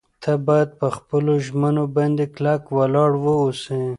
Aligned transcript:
ته 0.23 0.31
باید 0.47 0.69
په 0.79 0.87
خپلو 0.97 1.33
ژمنو 1.45 1.83
باندې 1.95 2.25
کلک 2.35 2.63
ولاړ 2.77 3.11
واوسې. 3.23 3.81